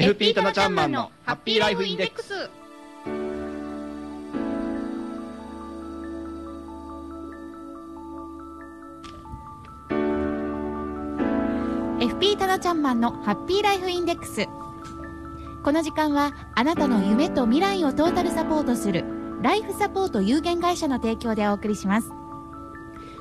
[0.00, 2.32] FP タナちゃんマンのハッピーライフインデックス。
[12.38, 14.46] タナちゃんマンのハッピーライフインデックス。
[15.62, 19.04] この時間はあなたの夢と未来をトータルサポートする
[19.42, 22.10] ライフサポート有限会社の提供でお送りします。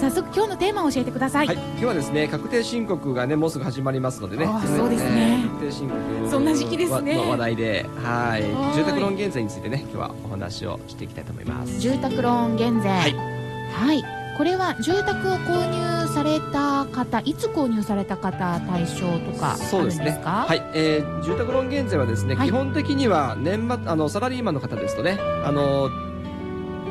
[0.00, 4.46] 早速今日のテーマを教えてください、はい、今日はですね確定申告がねもうすぐ始まりますのでね。
[4.76, 5.42] そうですね。
[5.44, 7.16] えー確定申告そんな時期ですね。
[7.16, 8.42] の話題ではい。
[8.54, 8.74] はい。
[8.74, 11.80] 住宅ローン減税についてね今日はお話をしていきたいと思います。
[11.80, 12.88] 住宅ローン減税。
[12.88, 13.14] はい。
[13.14, 14.02] はい。
[14.38, 20.18] これは住宅を購入された方いつ購入された方対象とかそうでね。
[20.24, 20.46] か？
[20.48, 22.48] はい、えー住宅ローン減税はですね、はい。
[22.48, 25.90] 基本的には年末あのサラリーマンの方ですとねあの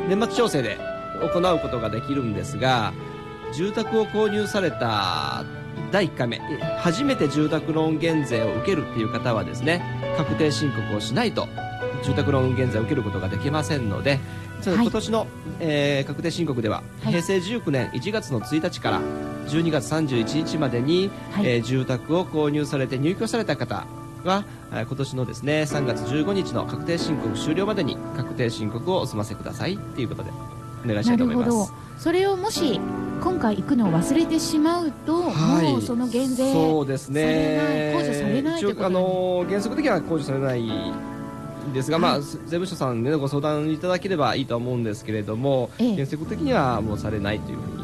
[0.07, 0.77] 年末調整で
[1.19, 2.93] 行うことができるんですが
[3.53, 5.43] 住宅を購入された
[5.91, 6.39] 第1回目
[6.79, 9.81] 初めて住宅ローン減税を受けるっていう方はですね
[10.17, 11.47] 確定申告をしないと
[12.03, 14.19] 住宅ローン減税を受けることができませんので、
[14.63, 15.27] 今年の、
[15.59, 17.13] えー確定申告では、はい。
[17.13, 19.01] 平成19年1月の1日から
[19.47, 21.47] 12月31日までに、はい。
[21.47, 23.85] えー住宅を購入されて入居された方
[24.23, 30.31] はえー今年のですね3月15日の確定申告終了までに確定申告をお済ませくださいということで
[30.85, 31.73] お願いしたないと思いまるほどす。
[31.97, 32.79] それをもし
[33.21, 35.71] 今回行くのを忘れてしまうと、はい。
[35.71, 37.93] もうその減税そうですね。
[37.95, 45.93] 控除されないということ一応あの原則的には控除されないんですが、まあ、税務署さんで、ね、ご相談いただければいいと思うんですけれども、ええ。
[45.95, 47.78] 原則的にはもうされないというふうに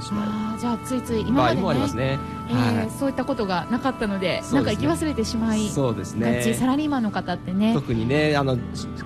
[0.00, 1.62] してしまあーじゃあついついう今までね。
[1.62, 2.18] もありますね。
[2.48, 2.90] えーはい。
[2.90, 4.42] そういったことがなかったのでね。
[4.52, 7.74] なんか行き忘れてしまいそうですがちサねラリーマンの方ってね。
[7.74, 8.58] 特にねあの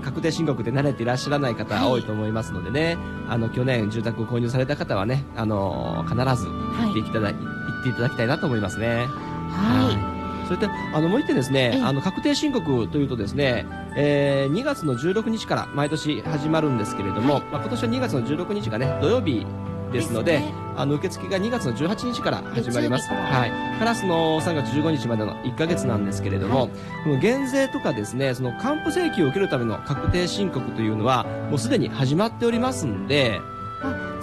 [0.03, 1.91] 確定申告で慣れていらっしゃらない方はい。
[1.93, 2.97] 多いと思いますのでね、
[3.29, 7.35] あの去年住宅を購入された方はねあの必ず行っていただ,、行
[7.81, 9.07] っていただきたいなと思いますね。
[9.51, 10.15] は
[10.47, 11.73] それであのもう一点ですね。
[11.75, 13.67] ええ、あの確定申告というとですね、
[13.97, 17.43] えー2月の16日から毎年始まるんですけれども、はい。
[17.45, 19.47] まあ、今年は2月の16日がね土曜日
[19.93, 20.43] ですので
[20.77, 23.09] あの受付が2月の18日から始まります。
[23.13, 23.79] はい。
[23.79, 26.71] カラスの3月15日までの1ヶ月なんですけれども、はい。
[27.05, 33.41] この減税とかですね、その還付請求を受けるための確定申告というのはもうすでに始まっておりますんで、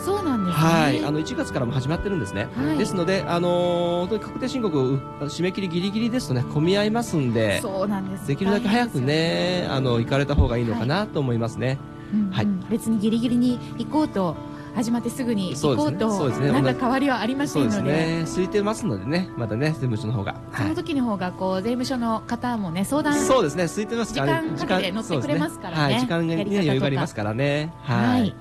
[0.03, 0.63] そうなんですね。
[0.63, 2.47] はい、あの1月からも始まってるんですね。
[2.56, 2.78] はい。
[2.78, 8.28] ですので、あのー本当に確定申告締め切りギリギリですとね、混み合いますんで、そうなんです。
[8.28, 11.78] できるだけ早くね、あの行かれた方がいいのかなと思いますね。
[12.13, 12.31] うんうん。
[12.31, 12.47] はい。
[12.69, 14.35] 別にギリギリに行こうと
[14.75, 16.51] 始まってすぐに行こうとね。
[16.51, 17.69] なんか変わりはありませんで。
[17.69, 20.35] のですね、空いてますのでね、まだね、税務署の方が。
[20.55, 24.13] その時の方がこう税務署の方もね相談そうですね、空いてます。
[24.13, 24.49] からね。
[24.55, 25.75] 時間かけて乗ってくれますからね。
[25.77, 27.73] そうですはい、時間に、ね、余裕がありますからね。
[27.83, 28.35] ははいい。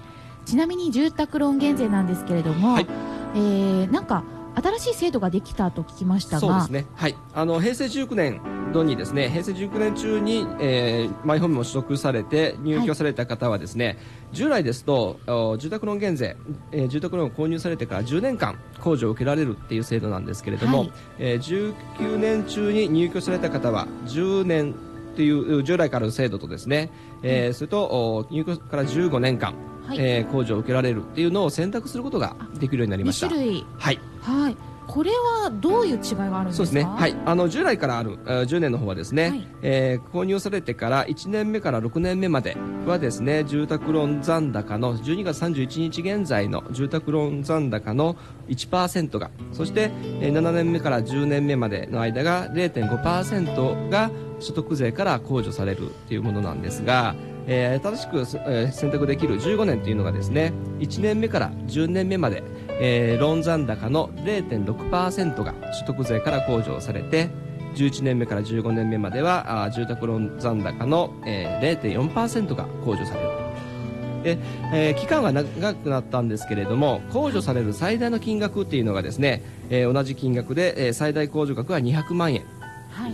[0.44, 2.86] ちなみに住宅ローン減税なんですけれども、はい。
[3.34, 6.40] えーなんか新しい制度ができたと聞きましたが。
[6.40, 6.86] そうですね。
[6.96, 7.16] はい。
[7.34, 8.40] あの、平成19年
[8.72, 13.98] 度にですね、平成19年中に、えー、マイホームを取得されて入居された方はですね、
[14.32, 16.36] 従来ですと、お住宅ローン減税、
[16.72, 20.92] えー住宅ローンを購入されてから10年間控除を受けられるっていう制度なんですけれども、はい。
[21.18, 24.74] えー19年中に入居された方は10年
[25.16, 26.90] という従来からの制度とですね、
[27.22, 29.54] えーそれとお入居から15年間、
[29.86, 29.98] はい。
[29.98, 33.28] えー控除を受けられるっていうのを選択することができるようになりま2した。
[33.28, 33.66] 種類。
[33.78, 33.98] はい。
[34.20, 34.56] はい
[34.86, 35.10] これ
[35.42, 36.56] はどういう違いがあるんですか？
[36.56, 36.82] そうですね。
[36.84, 37.14] はい。
[37.24, 42.56] あの、従来からある、えー10年の方はですね、はいえー購入されてから1年目から6年目まで
[42.86, 48.16] はですね、住宅ローン残高の12月31日現在の住宅ローン残高の
[48.48, 49.90] 1%が、そして、
[50.20, 54.10] えー7年目から10年目までの間が0.5%が
[54.40, 57.14] 所得税から控除されるというものなんですが、
[57.46, 58.18] えー正しく、
[58.48, 62.42] えー選択できる15年というのがですね、1年目から10年目まで、
[62.80, 67.30] えーローン残高の0.6%が所得税から控除されて、
[67.74, 73.40] 11年目から15年目まではあ住宅ローン残高の、えー、0.4%が控除される
[74.22, 74.38] で、
[74.72, 82.44] えー、期間が長くなったんですけれども控除される最大の金額っていうのがですね、えー、同じ金額で、えー、最大控除額は200万円。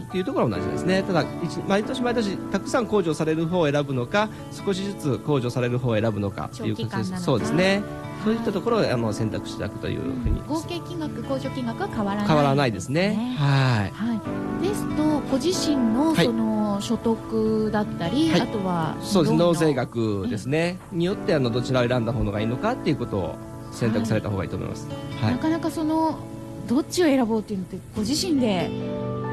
[0.08, 1.24] っていうところは同じですね、ただ
[1.68, 7.22] 毎年毎年たくさん控除される方を選ぶのか少しずつ控除される方を選ぶのかっていうことです。
[7.22, 7.82] そうですね
[8.26, 13.36] そういったところをあの選択していただくというふうに、合計金額控除金額は変わらない、ね、変わらないですね。
[13.38, 14.14] はい、は
[14.60, 19.36] い、ですとご自身のその、はい、所得だったり、はい、あとはそうです。
[19.36, 23.36] 納税額ですね、によってあのどちらを選んだ方がいいのかっていうことを
[23.70, 24.88] 選択された方がいいと思います、
[25.20, 26.18] はい、なかなかその
[26.66, 28.68] どっちを選ぼうっていうのってご自身で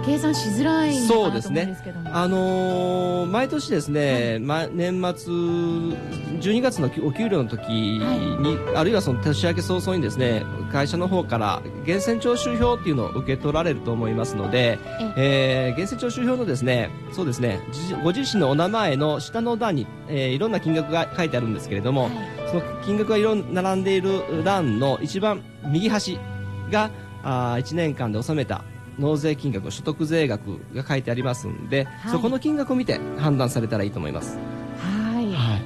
[0.06, 1.78] 計算しづらいそうですね。
[2.12, 14.78] あのー、毎年ですね、はい、ま、年末12月のお給料の時に、はい、あるいはその年明け早々にですね会社の方から源泉徴収票っていうのを受け取られると思いますので、
[15.16, 17.62] えー、源泉徴収票のですねそうですね
[18.04, 22.12] ご自身のお名前の下の段に、えー、いろんな金額が書いてあるんですけれども、はい、
[22.50, 26.20] その金額がいろん並んでいる欄の一番右端
[26.70, 26.92] が
[27.24, 28.66] あ1年間で納めた
[29.00, 34.38] 納税金額、所得税額が書いてありますんで、はい、そこの金額を見て判断されたらいいと思います。
[34.78, 35.34] はい。
[35.34, 35.62] はい、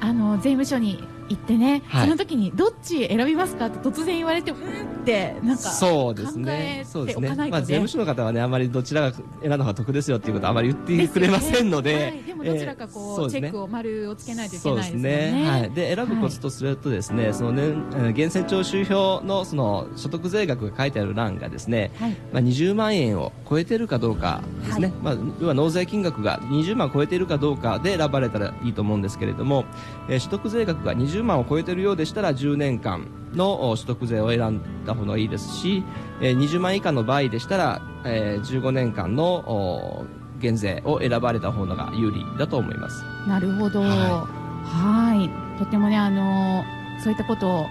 [0.00, 3.66] あの税務署に行ってね、はい、その時にどっち選びますか？
[3.66, 6.84] って突然言われてうんってなんかそうですね。
[6.86, 29.64] そうですね、まあ、税務署の方はねあまりどちらが選んだ方が得ですよっていうことはあまり言ってくれませんので、ねはい、でもどちらかこう、えー、チェックを丸をつけないといけないですね、ね、はい、で選ぶコツとするとですね、はい、その年源泉徴収票のその所得税額が書いてある欄がですね、はい、まあ、20万円を超えてるかどうかですね、まあ、要は納税金額が20万超えているかどうかで選ばれたらいいと思うんですけれども、
[30.08, 35.84] えー、所得税額が20万を超えているようでしたら10年間の所得税を選んだ方がいいですし、
[36.20, 40.06] えー、20万以下の場合でしたら、えー、15年間の
[40.38, 43.04] 減税を選ばれた方が有利だと思います。
[43.26, 43.80] なるほど。
[43.82, 45.58] はい。
[45.58, 46.64] とてもねあの
[47.02, 47.66] そういったことを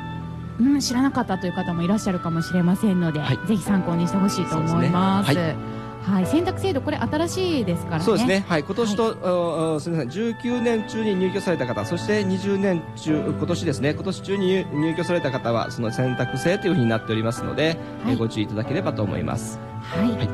[0.60, 5.73] うん、知らなかったという方もいらっしゃるかもしれませんので、はい、ぜひ参考にしてほしいと思います。
[6.04, 8.04] はい、選択制度これ新しいですからね。
[8.04, 8.46] そうですね。
[8.48, 19.60] はい、今年と、はい、すみません、19年中に入居された方、そして20年中今年ですね、今年中に入居された方はその選択制というふうになっておりますので、はい、ご注意いただければと思います。
[19.82, 20.12] はい。
[20.12, 20.28] はい、え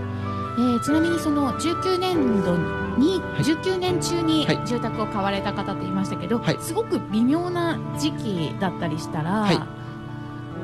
[0.61, 2.57] ー、ちなみにその19年度
[2.97, 9.59] に、はい、19年中に住宅を買われた方と言いましたけど、はい、すごく微妙な時期だったりしたら、はい、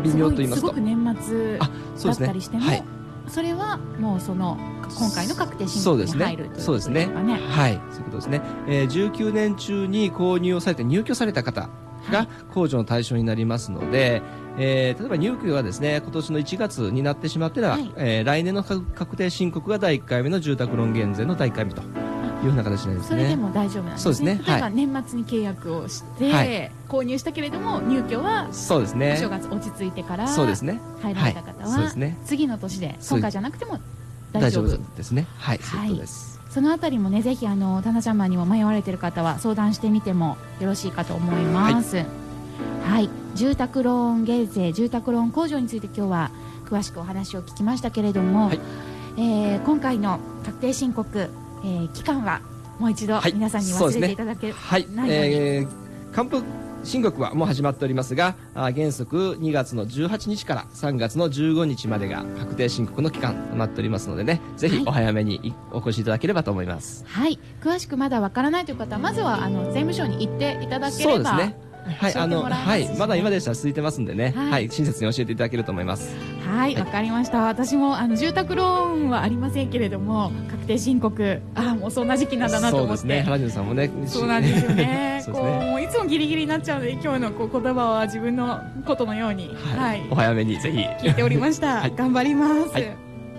[0.03, 0.67] 微妙と言いますと。
[0.69, 1.65] すごく年末だ
[2.11, 2.83] ったりしても、ね、
[3.27, 4.57] それはもうその
[4.97, 6.61] 今回の確定申告に入るということですかね。
[6.63, 7.09] そうですね。
[7.49, 8.41] はい、そういうことですね。
[8.67, 11.69] えー、19年中に購入をされて入居された方
[12.11, 14.21] が控除の対象になりますので、
[14.57, 21.81] えー、例えば入居がですね今年の1月になってしまっては、はい、えー、来年の確定申告が第1回目の住宅ローン減税の第1回目と
[22.45, 23.03] いうふうな形ですね。
[23.03, 24.03] それでも大丈夫なんですね。
[24.03, 24.41] そうですね。
[24.47, 29.13] 例えば年末に契約をして、はい、購入したけれども入居はそうですね。
[29.13, 30.79] お正月落ち着いてからそうですね。
[31.01, 32.17] 入られた方は、そうですね。
[32.25, 33.79] 次の年で今回じゃなくても
[34.31, 35.27] 大丈夫ですね。
[35.37, 36.35] はい、そういうことです。
[36.49, 41.97] そのあたりもねぜひあのタナちゃんマンにも迷われている方は相談してみてもよろしいかと思います。
[41.97, 42.05] はい、
[42.83, 46.31] はい、住宅ローン減税住宅ローン控除について今日は
[46.65, 48.59] 詳しくお話を聞きましたけれども、はい、
[49.17, 51.29] えー、今回の確定申告
[51.65, 52.41] えー、期間は
[52.79, 56.43] もう一度皆さんに忘れていただけないように、はい、えー、還付
[56.83, 64.39] 申告はもう始まっておりますがあ原則2月の18日から3月の15日までが確定申告の期間となっておりますのでね。
[64.55, 67.03] ぜひお早めにお越しいただければと思います。
[67.07, 67.39] はい。
[67.59, 76.15] 詳しくまだわからないという方はまずはあの税務署に行っていただければそうですねはい、あの、はい、まだ今でしたら続いてますんでね、はい、はい、親切に教えていただけると思います。
[76.45, 77.41] はい、わ、はい、かりました。
[77.43, 82.97] 私もあの住宅ローンはありませんけれども、確定申告、あもうそんな時期なんだなと思って。
[82.97, 83.91] そうですね、原宿さんもね。
[84.07, 85.23] そうなんですよ ね。
[85.25, 91.87] こう、もういつもギリギリになっちゃうので、今日のこう言葉は自分のことのように、はい、お早めにぜひ聞いておりました。
[91.95, 92.73] 頑張ります。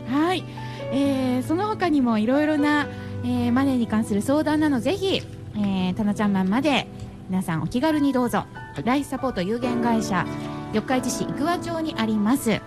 [0.09, 0.45] はい、
[0.93, 2.87] えー、その他にもいろいろな、
[3.25, 5.23] えー、マネーに関する相談などぜひ、
[5.57, 6.87] えー、たなちゃんマンまで
[7.29, 8.47] 皆さんお気軽にどうぞ、は
[8.79, 10.25] い、ライフサポート有限会社
[10.73, 12.61] 四日市市生桑町にあります。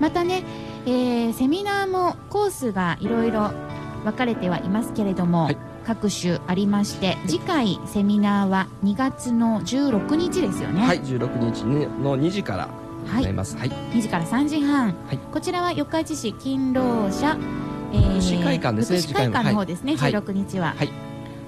[0.00, 0.42] またね、
[0.86, 3.52] えー、セミナーもコースがいろいろ
[4.04, 10.86] 分かれてはいますけれども、はい、各種ありまして次回セミナーは2月の16日ですよね。
[10.86, 12.68] はい16日の2時から
[13.06, 17.36] はい、はい、2時から3時半、はい、こちらは四日市市勤労者、
[17.92, 20.74] えー、福祉会館ですね福祉会館の方ですね、はい、16日は。
[20.76, 20.90] はい、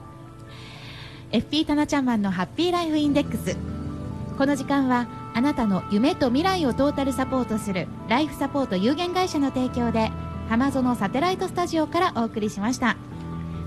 [1.31, 3.57] FP タナちゃんマンのハッピーライフインデックス。
[4.37, 10.09] この時間はあなたの夢と未来をトータルサポートするライフサポート有限会社の提供で
[10.47, 12.95] 浜園サテライトスタジオからお送りしました。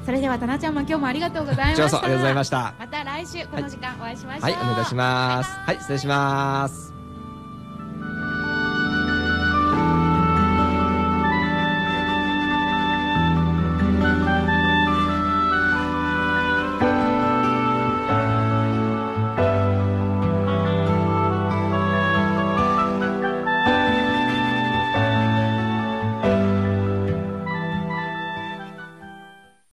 [0.07, 1.85] それではタナちゃんマン今日もありがとうございました。
[1.85, 4.42] ありがとうございましたまた来週この時間お会いしましょう。
[4.42, 6.89] はいお願いいたしますはい失礼します